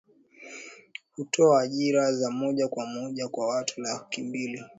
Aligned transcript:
Hutoa 1.15 1.61
ajira 1.61 2.13
za 2.13 2.31
moja 2.31 2.67
kwa 2.67 2.85
moja 2.85 3.27
kwa 3.27 3.47
watu 3.47 3.81
laki 3.81 4.21
mbili 4.23 4.63